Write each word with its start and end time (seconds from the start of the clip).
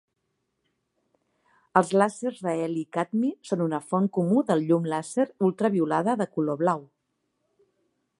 Els 1.81 1.91
làsers 2.01 2.39
de 2.47 2.53
heli 2.61 2.81
i 2.85 2.87
cadmi 2.97 3.29
són 3.49 3.61
una 3.67 3.81
font 3.91 4.09
comú 4.19 4.43
de 4.49 4.57
llum 4.63 4.89
làser 4.95 5.27
ultraviolada 5.49 6.17
de 6.23 6.29
color 6.39 6.59
blau. 6.63 6.83